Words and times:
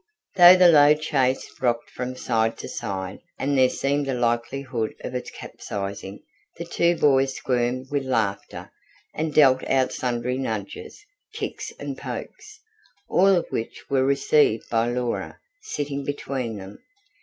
Though 0.35 0.55
the 0.55 0.67
low 0.71 0.95
chaise 0.95 1.45
rocked 1.61 1.91
from 1.91 2.15
side 2.15 2.57
to 2.57 2.67
side 2.67 3.19
and 3.37 3.55
there 3.55 3.69
seemed 3.69 4.07
a 4.07 4.15
likelihood 4.15 4.95
of 5.01 5.13
it 5.13 5.29
capsizing, 5.37 6.23
the 6.57 6.65
two 6.65 6.97
boys 6.97 7.35
squirmed 7.35 7.91
with 7.91 8.05
laughter, 8.05 8.71
and 9.13 9.31
dealt 9.31 9.63
out 9.69 9.91
sundry 9.91 10.39
nudges, 10.39 11.05
kicks 11.35 11.71
and 11.77 11.95
pokes, 11.99 12.61
all 13.09 13.27
of 13.35 13.45
which 13.51 13.83
were 13.91 14.03
received 14.03 14.67
by 14.71 14.89
Laura, 14.91 15.37
sitting 15.61 16.03
between 16.03 16.57
them. 16.57 16.79